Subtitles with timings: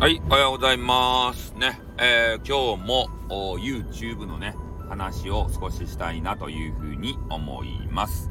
[0.00, 1.54] はい、おはようございます。
[1.54, 3.08] ね、えー、今日も
[3.58, 4.54] YouTube のね、
[4.88, 8.30] 話を少ししたいなというふうに思います。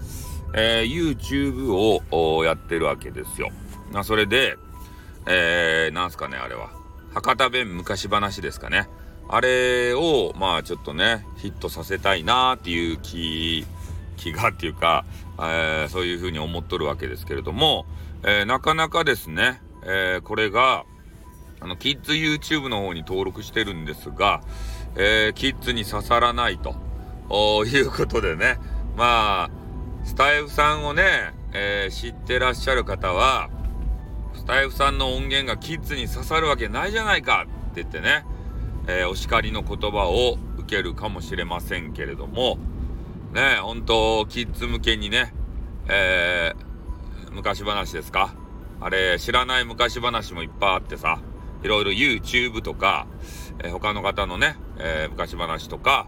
[0.54, 3.50] えー、YouTube をやってるわけですよ。
[3.92, 4.56] ま、それで、
[5.28, 6.70] えー、なんすかね、あれは。
[7.14, 8.88] 博多弁昔話ですかね。
[9.28, 13.66] あれを、まあちょっとね、ヒットさせたいなっていう気、
[14.16, 15.04] 気がっていうか、
[15.38, 17.86] えー、そういうふうに思っとるわけですけれども、
[18.24, 20.86] えー、なかなかですね、えー、これが、
[21.60, 24.42] あの、キッズ YouTube の方に登録してるんですが、
[24.96, 26.76] えー、キッズに刺さらないと。
[27.66, 28.58] いうことでね、
[28.96, 33.50] まあ、スタイフさんをね、えー、知ってらっしゃる方は、
[34.34, 38.24] スタイフさんの音源がキッズに刺さるわけないじゃないかって言ってね、
[38.88, 42.58] えー、お叱りの言葉を受けるかもしれませんけれども、
[43.34, 45.34] ね、本当キッズ向けにね、
[45.90, 48.34] えー、昔話ですか？
[48.80, 51.20] あれ、知らない昔話もいっぱいあってさ、
[51.64, 53.08] いろいろ YouTube とか、
[53.64, 56.08] えー、他の方のね、えー、昔話とか、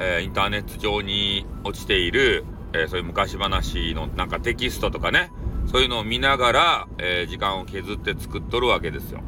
[0.00, 5.32] えー、インターネット上に落ちている、えそういう昔話のなんかテキストとかね、
[5.66, 9.20] そういうのを見ながら、え時間を削って作っとるわけですよ。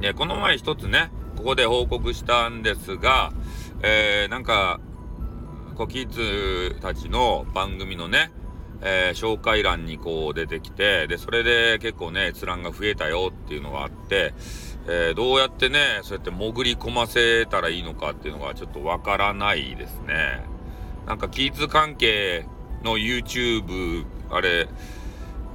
[0.00, 3.32] で、この前一つね、ここで報告したんですが、
[3.82, 4.80] えなんか、
[5.76, 8.32] コキッズたちの番組のね、
[8.82, 14.34] えー、紹介欄にこう出てきて、で、それで結構ね、閲覧が増えたよっていうのがあって、
[14.86, 20.44] えー、どうやってね、そうやって潜り込ませたらいいのかっていうのがちょっとわからないですね。
[21.06, 22.46] なんか、キッズ関係
[22.82, 24.68] の YouTube、あれ、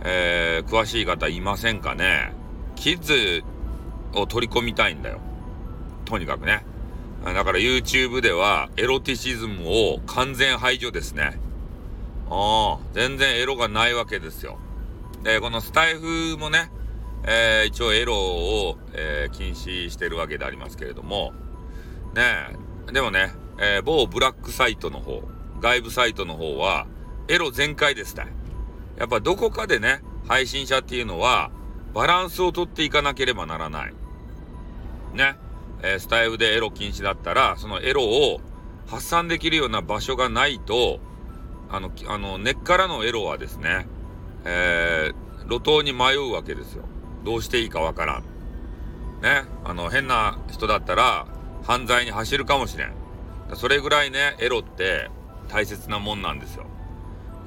[0.04, 2.34] えー、詳しい方いませんかね？
[2.76, 3.44] キッズ
[4.14, 5.20] を取り込みたいんだよ。
[6.06, 6.66] とにかくね。
[7.24, 11.40] だから YouTube ではエロティシズムを完全排除ですね。
[12.34, 14.58] ああ、全然エロがないわけですよ。
[15.24, 16.72] で、このスタイフもね、
[17.26, 21.34] えー、一応エロを、えー、禁止してるわけでありますけれども、
[22.16, 22.24] ね
[22.90, 25.22] えでもね、えー、某ブラックサイトの方、
[25.60, 26.88] 外部サイトの方は、
[27.28, 28.28] エロ全開ですね。
[28.98, 31.52] やっぱどこかでね、配信者っていうのは、
[31.94, 33.94] バランスをとっていかなければならない。
[35.14, 35.36] ね。
[35.84, 38.40] えー、スタイフでエロ禁止だったら、そのエロを
[38.88, 41.00] 発散できるような場所がないと、
[41.72, 43.88] あの、あの、根っからのエロはですね、
[44.46, 46.84] えー、路頭に迷うわけですよ。
[47.24, 48.24] どうしていいかわからん。
[49.22, 51.28] ね、あの、変な人だったら、
[51.64, 52.94] 犯罪に走るかもしれん。
[53.56, 55.10] それぐらいね、エロって
[55.48, 56.66] 大切なもんなんですよ。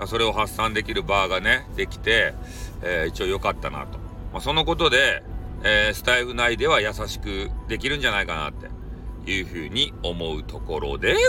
[0.07, 2.35] それを発散できる場がね、できて、
[2.83, 3.99] えー、一応良かったなと。
[4.33, 5.23] まあ、そのことで、
[5.63, 11.21] えー、スタイフ内では優しくできるんじゃないかなっていうふうに思うところでご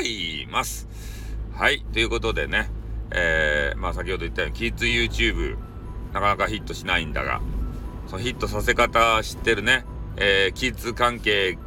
[0.00, 0.88] ざいます。
[1.60, 1.84] はい。
[1.92, 2.70] ということでね、
[3.10, 5.58] えー、まあ先ほど言ったように、キッズ YouTube、
[6.14, 7.42] なかなかヒットしないんだが、
[8.06, 9.84] そのヒットさせ方知ってるね、
[10.16, 11.58] えー、キッズ関係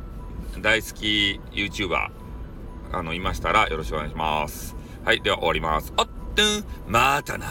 [0.63, 2.09] 大好き YouTuber、
[2.91, 4.75] あの、いましたらよろしくお願いします。
[5.05, 5.21] はい。
[5.21, 5.93] では終わります。
[5.95, 7.45] あっとん、またな。